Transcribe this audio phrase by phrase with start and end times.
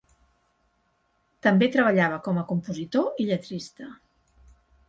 [1.47, 3.93] També treballava com a compositor i lletrista.